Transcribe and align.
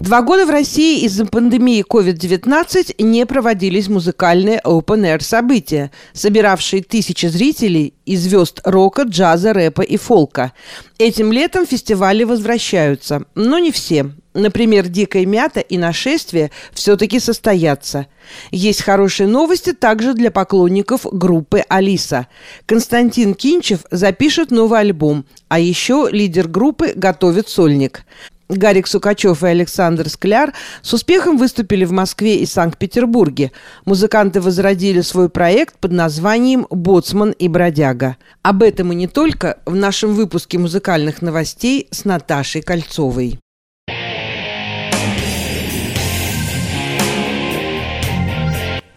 Два 0.00 0.22
года 0.22 0.46
в 0.46 0.50
России 0.50 1.04
из-за 1.04 1.26
пандемии 1.26 1.84
COVID-19 1.86 3.02
не 3.02 3.26
проводились 3.26 3.88
музыкальные 3.88 4.58
open-air 4.64 5.22
события, 5.22 5.90
собиравшие 6.14 6.82
тысячи 6.82 7.26
зрителей 7.26 7.92
и 8.06 8.16
звезд 8.16 8.62
рока, 8.64 9.02
джаза, 9.02 9.52
рэпа 9.52 9.82
и 9.82 9.98
фолка. 9.98 10.52
Этим 10.98 11.32
летом 11.32 11.66
фестивали 11.66 12.24
возвращаются, 12.24 13.24
но 13.34 13.58
не 13.58 13.72
все. 13.72 14.10
Например, 14.32 14.88
«Дикая 14.88 15.26
мята» 15.26 15.60
и 15.60 15.76
«Нашествие» 15.76 16.50
все-таки 16.72 17.20
состоятся. 17.20 18.06
Есть 18.50 18.82
хорошие 18.82 19.26
новости 19.26 19.72
также 19.72 20.14
для 20.14 20.30
поклонников 20.30 21.04
группы 21.12 21.62
«Алиса». 21.68 22.26
Константин 22.64 23.34
Кинчев 23.34 23.80
запишет 23.90 24.50
новый 24.50 24.80
альбом, 24.80 25.26
а 25.48 25.60
еще 25.60 26.08
лидер 26.10 26.48
группы 26.48 26.94
готовит 26.96 27.50
сольник. 27.50 28.06
Гарик 28.50 28.88
Сукачев 28.88 29.44
и 29.44 29.46
Александр 29.46 30.08
Скляр 30.08 30.52
с 30.82 30.92
успехом 30.92 31.38
выступили 31.38 31.84
в 31.84 31.92
Москве 31.92 32.38
и 32.38 32.46
Санкт-Петербурге. 32.46 33.52
Музыканты 33.84 34.40
возродили 34.40 35.02
свой 35.02 35.28
проект 35.28 35.78
под 35.78 35.92
названием 35.92 36.66
«Боцман 36.68 37.30
и 37.30 37.46
бродяга». 37.46 38.16
Об 38.42 38.64
этом 38.64 38.92
и 38.92 38.96
не 38.96 39.06
только 39.06 39.58
в 39.66 39.76
нашем 39.76 40.14
выпуске 40.14 40.58
музыкальных 40.58 41.22
новостей 41.22 41.86
с 41.92 42.04
Наташей 42.04 42.62
Кольцовой. 42.62 43.38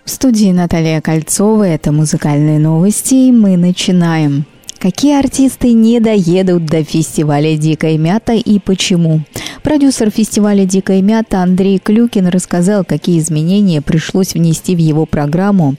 В 0.03 0.09
студии 0.09 0.52
Наталья 0.52 0.99
Кольцова. 0.99 1.63
Это 1.63 1.91
музыкальные 1.91 2.58
новости, 2.58 3.13
и 3.13 3.31
мы 3.31 3.55
начинаем. 3.58 4.45
Какие 4.80 5.17
артисты 5.17 5.72
не 5.72 6.02
доедут 6.02 6.66
до 6.66 6.83
фестиваля 6.83 7.55
«Дикая 7.55 7.97
мята» 7.97 8.33
и 8.33 8.59
почему? 8.59 9.22
Продюсер 9.63 10.09
фестиваля 10.09 10.66
«Дикая 10.66 11.02
мята» 11.02 11.41
Андрей 11.41 11.80
Клюкин 11.80 12.27
рассказал, 12.27 12.84
какие 12.84 13.17
изменения 13.20 13.81
пришлось 13.81 14.34
внести 14.34 14.75
в 14.75 14.80
его 14.80 15.06
программу 15.06 15.75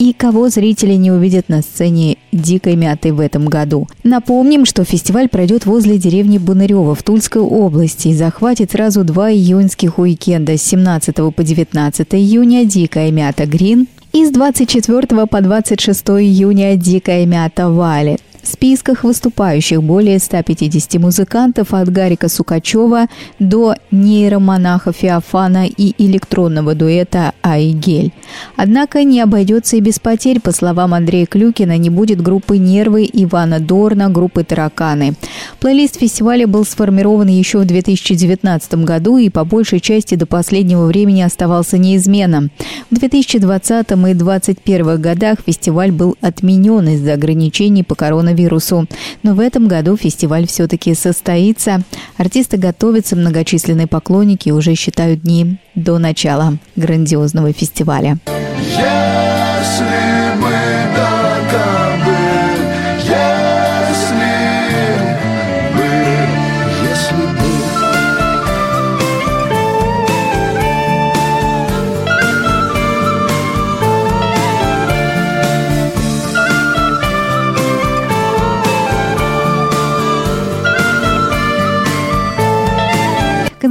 и 0.00 0.12
кого 0.12 0.48
зрители 0.48 0.94
не 0.94 1.12
увидят 1.12 1.48
на 1.48 1.62
сцене 1.62 2.16
«Дикой 2.32 2.74
мяты» 2.74 3.12
в 3.12 3.20
этом 3.20 3.46
году. 3.46 3.86
Напомним, 4.02 4.66
что 4.66 4.82
фестиваль 4.82 5.28
пройдет 5.28 5.64
возле 5.64 5.96
деревни 5.96 6.38
Боннарева 6.38 6.96
в 6.96 7.04
Тульской 7.04 7.40
области 7.40 8.08
и 8.08 8.14
захватит 8.14 8.72
сразу 8.72 9.04
два 9.04 9.30
июньских 9.30 10.00
уикенда 10.00 10.58
с 10.58 10.62
17 10.62 11.14
по 11.32 11.44
19 11.44 12.14
июня 12.16 12.64
«Дикая 12.64 13.12
мята 13.12 13.46
Грин» 13.46 13.86
и 14.12 14.26
с 14.26 14.30
24 14.30 15.26
по 15.26 15.40
26 15.40 16.08
июня 16.08 16.74
«Дикая 16.74 17.26
мята 17.26 17.70
Вали». 17.70 18.18
В 18.42 18.48
списках 18.48 19.04
выступающих 19.04 19.82
более 19.82 20.18
150 20.18 20.94
музыкантов 20.94 21.74
от 21.74 21.90
Гарика 21.90 22.28
Сукачева 22.28 23.06
до 23.38 23.74
нейромонаха 23.90 24.92
Феофана 24.92 25.66
и 25.66 25.94
электронного 25.98 26.74
дуэта 26.74 27.32
Айгель. 27.42 28.12
Однако 28.56 29.04
не 29.04 29.20
обойдется 29.20 29.76
и 29.76 29.80
без 29.80 29.98
потерь. 29.98 30.40
По 30.40 30.52
словам 30.52 30.94
Андрея 30.94 31.26
Клюкина, 31.26 31.76
не 31.76 31.90
будет 31.90 32.22
группы 32.22 32.56
«Нервы» 32.56 33.08
Ивана 33.12 33.60
Дорна, 33.60 34.08
группы 34.08 34.42
«Тараканы». 34.42 35.14
Плейлист 35.58 35.98
фестиваля 35.98 36.46
был 36.46 36.64
сформирован 36.64 37.28
еще 37.28 37.58
в 37.58 37.66
2019 37.66 38.74
году 38.84 39.18
и 39.18 39.28
по 39.28 39.44
большей 39.44 39.80
части 39.80 40.14
до 40.14 40.26
последнего 40.26 40.86
времени 40.86 41.20
оставался 41.20 41.76
неизменным. 41.76 42.50
В 42.90 42.98
2020 42.98 43.90
и 43.90 43.94
2021 43.94 45.00
годах 45.00 45.38
фестиваль 45.46 45.92
был 45.92 46.16
отменен 46.20 46.88
из-за 46.88 47.14
ограничений 47.14 47.84
по 47.84 47.94
коронавирусу. 47.94 48.86
Но 49.22 49.34
в 49.34 49.40
этом 49.40 49.68
году 49.68 49.96
фестиваль 49.96 50.48
все-таки 50.48 50.94
состоится. 50.94 51.82
Артисты 52.16 52.56
готовятся, 52.56 53.14
многочисленные 53.14 53.86
поклонники 53.86 54.50
уже 54.50 54.74
считают 54.74 55.22
дни 55.22 55.58
до 55.76 55.98
начала 55.98 56.58
грандиозного 56.74 57.52
фестиваля. 57.52 58.18
Если 58.58 59.29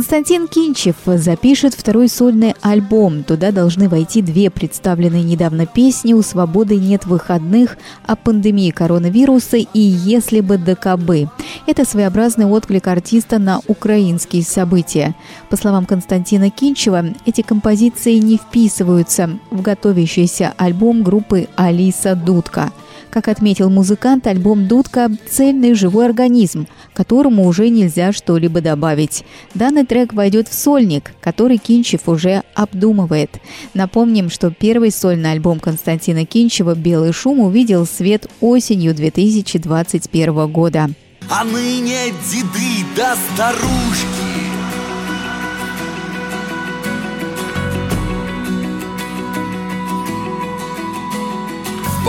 Константин 0.09 0.47
Кинчев 0.47 0.95
запишет 1.05 1.75
второй 1.75 2.09
сольный 2.09 2.55
альбом. 2.61 3.23
Туда 3.23 3.51
должны 3.51 3.87
войти 3.87 4.23
две 4.23 4.49
представленные 4.49 5.21
недавно 5.21 5.67
песни 5.67 6.13
«У 6.13 6.23
свободы 6.23 6.77
нет 6.77 7.05
выходных», 7.05 7.77
о 8.07 8.15
пандемии 8.15 8.71
коронавируса 8.71 9.57
и 9.57 9.79
«Если 9.79 10.39
бы 10.39 10.57
ДКБ». 10.57 11.31
Это 11.67 11.85
своеобразный 11.85 12.47
отклик 12.47 12.87
артиста 12.87 13.37
на 13.37 13.61
украинские 13.67 14.41
события. 14.41 15.13
По 15.51 15.57
словам 15.57 15.85
Константина 15.85 16.49
Кинчева, 16.49 17.05
эти 17.27 17.41
композиции 17.43 18.15
не 18.15 18.37
вписываются 18.37 19.37
в 19.51 19.61
готовящийся 19.61 20.55
альбом 20.57 21.03
группы 21.03 21.49
«Алиса 21.55 22.15
Дудка». 22.15 22.71
Как 23.09 23.27
отметил 23.27 23.71
музыкант, 23.71 24.27
альбом 24.27 24.67
«Дудка»– 24.67 25.09
цельный 25.29 25.73
живой 25.73 26.05
организм, 26.05 26.67
которому 26.93 27.47
уже 27.47 27.69
нельзя 27.69 28.11
что-либо 28.11 28.61
добавить. 28.61 29.23
Данный 29.55 29.83
трек 29.83 30.13
войдет 30.13 30.47
в 30.47 30.53
сольник, 30.53 31.11
который 31.19 31.57
Кинчев 31.57 32.07
уже 32.07 32.43
обдумывает. 32.53 33.39
Напомним, 33.73 34.29
что 34.29 34.51
первый 34.51 34.91
сольный 34.91 35.31
альбом 35.31 35.59
Константина 35.59 36.25
Кинчева 36.25 36.75
«Белый 36.75 37.11
шум» 37.11 37.39
увидел 37.39 37.87
свет 37.87 38.29
осенью 38.41 38.93
2021 38.93 40.47
года. 40.51 40.89
А 41.31 41.43
ныне 41.43 42.13
деды 42.31 42.85
да 42.95 43.15
старушки 43.33 44.28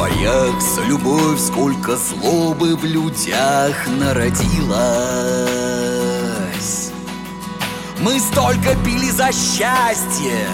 за 0.01 0.83
любовь 0.85 1.39
сколько 1.39 1.95
злобы 1.97 2.75
в 2.75 2.85
людях 2.85 3.87
народилось. 3.87 4.51
Мы 8.01 8.19
столько 8.19 8.77
пили 8.83 9.11
за 9.11 9.31
счастье, 9.31 10.49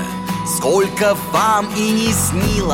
сколько 0.46 1.16
вам 1.32 1.68
и 1.76 1.90
не 1.92 2.12
снилось. 2.12 2.72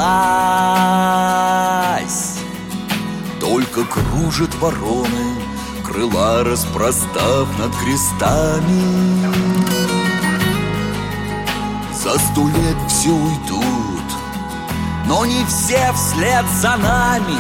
Только 3.38 3.84
кружат 3.84 4.54
вороны, 4.54 5.34
крыла 5.84 6.42
распростав 6.42 7.58
над 7.58 7.76
крестами. 7.76 9.26
За 11.92 12.18
сто 12.18 12.48
лет 12.48 12.76
все 12.88 13.10
уйдут 13.10 13.71
но 15.12 15.26
не 15.26 15.44
все 15.44 15.92
вслед 15.92 16.46
за 16.62 16.74
нами. 16.78 17.36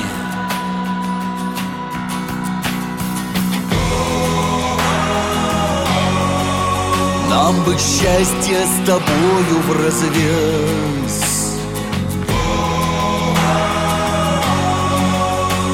Нам 7.30 7.64
бы 7.64 7.72
счастье 7.78 8.66
с 8.66 8.86
тобою 8.86 9.56
в 9.66 9.72
развес. 9.72 11.56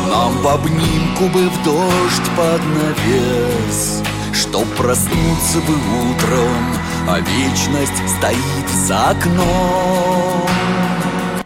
Нам 0.08 0.38
в 0.40 0.46
обнимку 0.46 1.24
бы 1.34 1.48
в 1.48 1.62
дождь 1.64 2.30
под 2.36 2.62
навес. 2.76 4.02
Чтоб 4.32 4.64
проснуться 4.76 5.58
бы 5.66 5.74
утром, 5.74 6.64
а 7.08 7.18
вечность 7.18 8.08
стоит 8.18 8.68
за 8.86 9.10
окном 9.10 10.87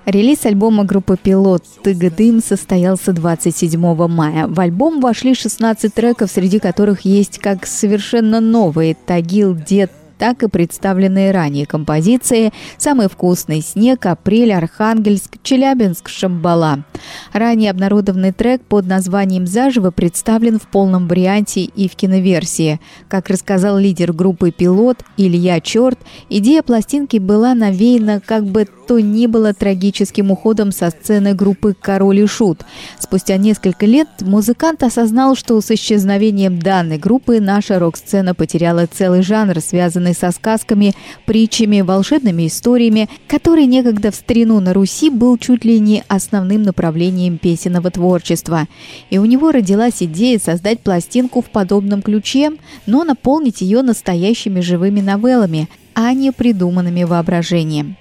Релиз 0.04 0.44
альбома 0.46 0.82
группы 0.82 1.16
«Пилот» 1.16 1.62
«Тыгдым» 1.84 2.40
состоялся 2.42 3.12
27 3.12 4.08
мая. 4.08 4.48
В 4.48 4.58
альбом 4.58 5.00
вошли 5.00 5.32
16 5.32 5.94
треков, 5.94 6.28
среди 6.28 6.58
которых 6.58 7.02
есть 7.02 7.38
как 7.38 7.66
совершенно 7.66 8.40
новые 8.40 8.96
«Тагил», 9.06 9.54
«Дед», 9.54 9.92
так 10.18 10.42
и 10.42 10.48
представленные 10.48 11.30
ранее 11.30 11.66
композиции 11.66 12.52
«Самый 12.78 13.08
вкусный 13.08 13.60
снег», 13.60 14.06
«Апрель», 14.06 14.52
«Архангельск», 14.52 15.36
«Челябинск», 15.42 16.08
«Шамбала». 16.08 16.84
Ранее 17.32 17.70
обнародованный 17.70 18.32
трек 18.32 18.62
под 18.62 18.86
названием 18.86 19.46
«Заживо» 19.46 19.92
представлен 19.92 20.58
в 20.58 20.68
полном 20.68 21.06
варианте 21.06 21.62
и 21.62 21.88
в 21.88 21.94
киноверсии. 21.94 22.80
Как 23.08 23.30
рассказал 23.30 23.78
лидер 23.78 24.12
группы 24.12 24.50
«Пилот» 24.50 24.98
Илья 25.16 25.60
Черт, 25.60 25.98
идея 26.28 26.62
пластинки 26.62 27.18
была 27.18 27.54
навеяна 27.54 28.20
как 28.20 28.44
бы 28.44 28.68
что 28.92 29.00
не 29.00 29.26
было 29.26 29.54
трагическим 29.54 30.32
уходом 30.32 30.70
со 30.70 30.90
сцены 30.90 31.32
группы 31.32 31.74
«Король 31.80 32.20
и 32.20 32.26
Шут». 32.26 32.66
Спустя 32.98 33.38
несколько 33.38 33.86
лет 33.86 34.06
музыкант 34.20 34.82
осознал, 34.82 35.34
что 35.34 35.58
с 35.62 35.70
исчезновением 35.70 36.58
данной 36.58 36.98
группы 36.98 37.40
наша 37.40 37.78
рок-сцена 37.78 38.34
потеряла 38.34 38.86
целый 38.86 39.22
жанр, 39.22 39.62
связанный 39.62 40.14
со 40.14 40.30
сказками, 40.30 40.92
притчами, 41.24 41.80
волшебными 41.80 42.46
историями, 42.46 43.08
который 43.28 43.64
некогда 43.64 44.10
в 44.10 44.14
старину 44.14 44.60
на 44.60 44.74
Руси 44.74 45.08
был 45.08 45.38
чуть 45.38 45.64
ли 45.64 45.80
не 45.80 46.04
основным 46.08 46.62
направлением 46.62 47.38
песенного 47.38 47.90
творчества. 47.90 48.68
И 49.08 49.16
у 49.16 49.24
него 49.24 49.52
родилась 49.52 50.02
идея 50.02 50.38
создать 50.38 50.80
пластинку 50.80 51.40
в 51.40 51.46
подобном 51.46 52.02
ключе, 52.02 52.50
но 52.84 53.04
наполнить 53.04 53.62
ее 53.62 53.80
настоящими 53.80 54.60
живыми 54.60 55.00
новеллами, 55.00 55.70
а 55.94 56.12
не 56.12 56.30
придуманными 56.30 57.04
воображением. 57.04 57.96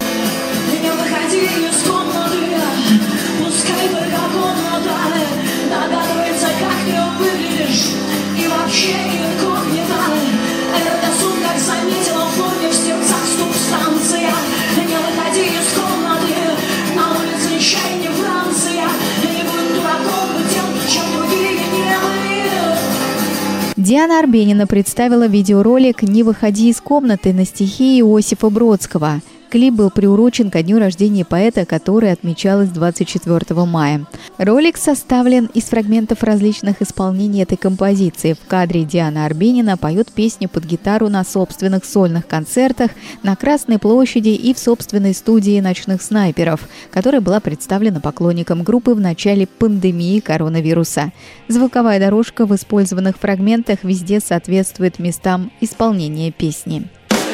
Диана 23.81 24.19
Арбенина 24.19 24.67
представила 24.67 25.25
видеоролик 25.25 26.03
«Не 26.03 26.21
выходи 26.21 26.69
из 26.69 26.79
комнаты» 26.79 27.33
на 27.33 27.45
стихи 27.45 27.99
Иосифа 27.99 28.51
Бродского. 28.51 29.21
Клип 29.51 29.73
был 29.73 29.89
приурочен 29.89 30.49
ко 30.49 30.63
дню 30.63 30.79
рождения 30.79 31.25
поэта, 31.25 31.65
который 31.65 32.13
отмечалось 32.13 32.69
24 32.69 33.65
мая. 33.65 34.05
Ролик 34.37 34.77
составлен 34.77 35.47
из 35.47 35.65
фрагментов 35.65 36.23
различных 36.23 36.81
исполнений 36.81 37.43
этой 37.43 37.57
композиции. 37.57 38.31
В 38.31 38.47
кадре 38.47 38.85
Диана 38.85 39.25
Арбенина 39.25 39.75
поет 39.75 40.09
песню 40.13 40.47
под 40.47 40.63
гитару 40.63 41.09
на 41.09 41.25
собственных 41.25 41.83
сольных 41.83 42.27
концертах 42.27 42.91
на 43.23 43.35
Красной 43.35 43.77
площади 43.77 44.29
и 44.29 44.53
в 44.53 44.57
собственной 44.57 45.13
студии 45.13 45.59
«Ночных 45.59 46.01
снайперов», 46.01 46.61
которая 46.89 47.19
была 47.19 47.41
представлена 47.41 47.99
поклонникам 47.99 48.63
группы 48.63 48.93
в 48.93 49.01
начале 49.01 49.47
пандемии 49.47 50.21
коронавируса. 50.21 51.11
Звуковая 51.49 51.99
дорожка 51.99 52.45
в 52.45 52.55
использованных 52.55 53.17
фрагментах 53.17 53.83
везде 53.83 54.21
соответствует 54.21 54.97
местам 54.97 55.51
исполнения 55.59 56.31
песни. 56.31 56.87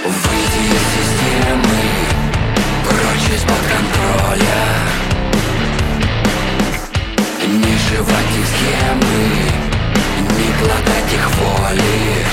Выйди 0.03 0.73
из 0.73 0.81
системы 0.81 2.06
из-под 3.35 3.62
контроля. 3.71 4.63
Не 7.47 7.77
жевать 7.77 8.33
их 8.38 8.45
схемы 8.45 9.18
Не 10.38 10.50
глотать 10.59 11.13
их 11.13 11.29
воли. 11.38 12.25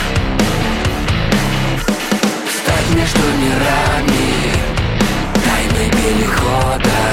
Встать 2.49 2.89
между 2.97 3.25
мирами 3.39 4.53
Тайны 5.45 5.91
перехода 5.91 7.04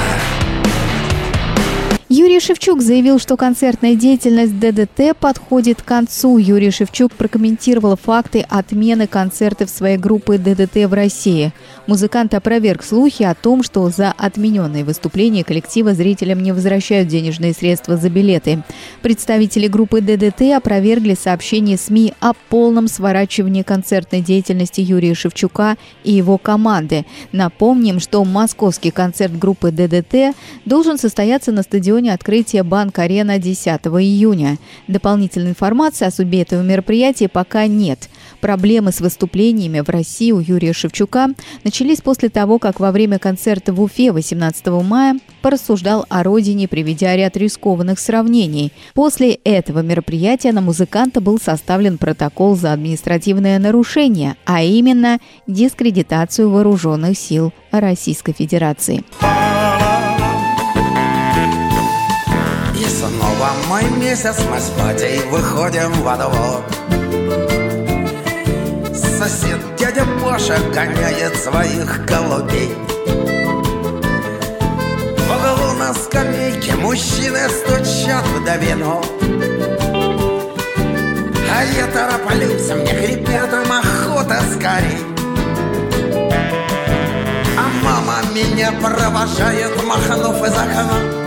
Юрий 2.14 2.40
Шевчук 2.40 2.82
заявил, 2.82 3.18
что 3.18 3.38
концертная 3.38 3.94
деятельность 3.94 4.60
ДДТ 4.60 5.16
подходит 5.18 5.80
к 5.80 5.86
концу. 5.86 6.36
Юрий 6.36 6.70
Шевчук 6.70 7.10
прокомментировал 7.12 7.96
факты 7.96 8.44
отмены 8.50 9.06
концертов 9.06 9.70
своей 9.70 9.96
группы 9.96 10.36
ДДТ 10.36 10.90
в 10.90 10.92
России. 10.92 11.54
Музыкант 11.86 12.34
опроверг 12.34 12.84
слухи 12.84 13.22
о 13.22 13.34
том, 13.34 13.62
что 13.62 13.88
за 13.88 14.12
отмененные 14.12 14.84
выступления 14.84 15.42
коллектива 15.42 15.94
зрителям 15.94 16.42
не 16.42 16.52
возвращают 16.52 17.08
денежные 17.08 17.54
средства 17.54 17.96
за 17.96 18.10
билеты. 18.10 18.62
Представители 19.00 19.66
группы 19.66 20.02
ДДТ 20.02 20.54
опровергли 20.54 21.14
сообщение 21.14 21.78
СМИ 21.78 22.12
о 22.20 22.34
полном 22.50 22.88
сворачивании 22.88 23.62
концертной 23.62 24.20
деятельности 24.20 24.82
Юрия 24.82 25.14
Шевчука 25.14 25.78
и 26.04 26.12
его 26.12 26.36
команды. 26.36 27.06
Напомним, 27.32 28.00
что 28.00 28.22
московский 28.22 28.90
концерт 28.90 29.38
группы 29.38 29.70
ДДТ 29.70 30.36
должен 30.66 30.98
состояться 30.98 31.52
на 31.52 31.62
стадионе 31.62 32.01
накануне 32.02 32.12
открытия 32.12 32.62
Банк-Арена 32.62 33.38
10 33.38 33.66
июня. 33.66 34.58
Дополнительной 34.88 35.50
информации 35.50 36.06
о 36.06 36.10
судьбе 36.10 36.42
этого 36.42 36.62
мероприятия 36.62 37.28
пока 37.28 37.66
нет. 37.66 38.08
Проблемы 38.40 38.90
с 38.90 39.00
выступлениями 39.00 39.80
в 39.80 39.88
России 39.88 40.32
у 40.32 40.40
Юрия 40.40 40.72
Шевчука 40.72 41.28
начались 41.64 42.00
после 42.00 42.28
того, 42.28 42.58
как 42.58 42.80
во 42.80 42.90
время 42.90 43.18
концерта 43.18 43.72
в 43.72 43.80
Уфе 43.80 44.10
18 44.10 44.66
мая 44.82 45.18
порассуждал 45.42 46.04
о 46.08 46.22
родине, 46.22 46.66
приведя 46.66 47.14
ряд 47.16 47.36
рискованных 47.36 48.00
сравнений. 48.00 48.72
После 48.94 49.34
этого 49.44 49.80
мероприятия 49.80 50.52
на 50.52 50.60
музыканта 50.60 51.20
был 51.20 51.38
составлен 51.38 51.98
протокол 51.98 52.56
за 52.56 52.72
административное 52.72 53.58
нарушение, 53.58 54.34
а 54.44 54.62
именно 54.62 55.18
дискредитацию 55.46 56.50
вооруженных 56.50 57.16
сил 57.16 57.52
Российской 57.70 58.32
Федерации. 58.32 59.04
Снова 62.88 63.50
мой 63.68 63.84
месяц 63.98 64.36
мы 64.50 64.58
с 64.58 64.70
батей 64.70 65.20
выходим 65.30 65.92
во 66.02 66.16
двор. 66.16 66.62
Сосед 68.94 69.60
дядя 69.76 70.04
Паша 70.22 70.56
гоняет 70.72 71.36
своих 71.36 72.04
голубей. 72.04 72.74
В 75.16 75.30
углу 75.30 75.72
на 75.78 75.94
скамейке 75.94 76.74
мужчины 76.76 77.40
стучат 77.48 78.24
в 78.26 78.44
домино 78.44 79.02
А 81.50 81.64
я 81.64 81.86
тороплюсь, 81.86 82.70
мне 82.70 82.92
к 82.92 83.00
ребятам 83.00 83.72
охота 83.72 84.40
скорей. 84.52 85.02
А 87.58 87.84
мама 87.84 88.18
меня 88.32 88.72
провожает, 88.72 89.84
махнув 89.84 90.36
из 90.44 90.52
окна 90.52 91.21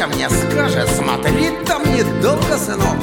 батя 0.00 0.06
мне 0.14 0.28
скажет, 0.28 0.88
смотри, 0.88 1.50
там 1.66 1.82
недолго, 1.94 2.56
сынок 2.58 2.96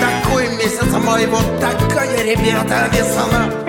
Такой 0.00 0.48
месяц 0.56 0.92
мой, 1.04 1.26
вот 1.26 1.44
такая, 1.60 2.22
ребята, 2.22 2.90
весна 2.92 3.66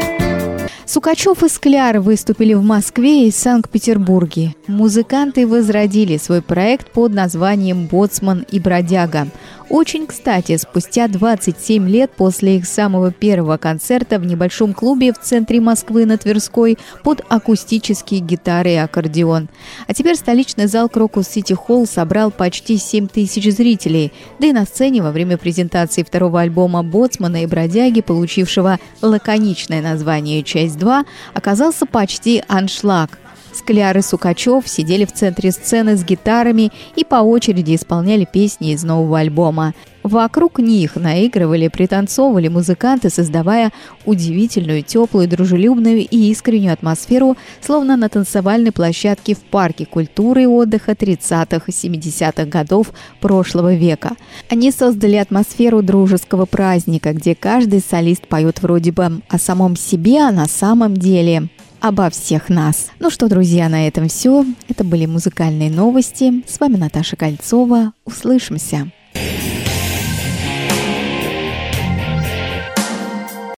Сукачев 0.85 1.43
и 1.43 1.49
Скляр 1.49 1.99
выступили 1.99 2.53
в 2.53 2.63
Москве 2.63 3.27
и 3.27 3.31
Санкт-Петербурге. 3.31 4.55
Музыканты 4.67 5.45
возродили 5.45 6.17
свой 6.17 6.41
проект 6.41 6.91
под 6.91 7.13
названием 7.13 7.87
«Боцман 7.87 8.45
и 8.49 8.59
бродяга». 8.59 9.27
Очень 9.69 10.07
кстати, 10.07 10.55
спустя 10.55 11.09
27 11.09 11.89
лет 11.89 12.11
после 12.15 12.57
их 12.57 12.65
самого 12.65 13.11
первого 13.11 13.57
концерта 13.57 14.17
в 14.17 14.25
небольшом 14.25 14.73
клубе 14.73 15.11
в 15.11 15.19
центре 15.19 15.59
Москвы 15.59 16.05
на 16.05 16.17
Тверской 16.17 16.77
под 17.03 17.21
акустические 17.27 18.21
гитары 18.21 18.71
и 18.71 18.75
аккордеон. 18.75 19.49
А 19.85 19.93
теперь 19.93 20.15
столичный 20.15 20.67
зал 20.67 20.87
Крокус 20.87 21.27
Сити 21.27 21.51
Холл 21.51 21.85
собрал 21.85 22.31
почти 22.31 22.77
7 22.77 23.07
тысяч 23.07 23.53
зрителей. 23.53 24.13
Да 24.39 24.47
и 24.47 24.53
на 24.53 24.63
сцене 24.63 25.03
во 25.03 25.11
время 25.11 25.37
презентации 25.37 26.03
второго 26.03 26.39
альбома 26.39 26.81
«Боцмана 26.81 27.43
и 27.43 27.45
бродяги», 27.45 27.99
получившего 27.99 28.79
лаконичное 29.01 29.81
название 29.81 30.43
«Часть 30.43 30.77
2», 30.77 31.05
оказался 31.33 31.85
почти 31.85 32.41
аншлаг– 32.47 33.19
Скляр 33.57 33.97
и 33.97 34.01
Сукачев 34.01 34.67
сидели 34.67 35.05
в 35.05 35.11
центре 35.11 35.51
сцены 35.51 35.97
с 35.97 36.03
гитарами 36.03 36.71
и 36.95 37.03
по 37.03 37.17
очереди 37.17 37.75
исполняли 37.75 38.27
песни 38.31 38.71
из 38.71 38.83
нового 38.83 39.19
альбома. 39.19 39.73
Вокруг 40.03 40.59
них 40.59 40.95
наигрывали, 40.95 41.67
пританцовывали 41.67 42.47
музыканты, 42.47 43.09
создавая 43.09 43.73
удивительную, 44.05 44.83
теплую, 44.83 45.27
дружелюбную 45.27 45.99
и 45.99 46.31
искреннюю 46.31 46.73
атмосферу, 46.73 47.35
словно 47.59 47.97
на 47.97 48.07
танцевальной 48.07 48.71
площадке 48.71 49.35
в 49.35 49.39
парке 49.39 49.85
культуры 49.85 50.43
и 50.43 50.45
отдыха 50.45 50.93
30-х 50.93 51.63
и 51.67 51.71
70-х 51.71 52.45
годов 52.45 52.93
прошлого 53.19 53.73
века. 53.73 54.11
Они 54.49 54.71
создали 54.71 55.17
атмосферу 55.17 55.81
дружеского 55.81 56.45
праздника, 56.45 57.11
где 57.11 57.35
каждый 57.35 57.81
солист 57.81 58.27
поет 58.27 58.61
вроде 58.61 58.93
бы 58.93 59.21
о 59.27 59.37
самом 59.37 59.75
себе, 59.75 60.21
а 60.21 60.31
на 60.31 60.45
самом 60.45 60.95
деле 60.95 61.49
обо 61.81 62.09
всех 62.09 62.49
нас. 62.49 62.87
Ну 62.99 63.09
что, 63.09 63.27
друзья, 63.27 63.69
на 63.69 63.87
этом 63.87 64.07
все. 64.07 64.45
Это 64.67 64.83
были 64.83 65.05
музыкальные 65.05 65.69
новости. 65.69 66.43
С 66.47 66.59
вами 66.59 66.77
Наташа 66.77 67.15
Кольцова. 67.15 67.93
Услышимся. 68.05 68.91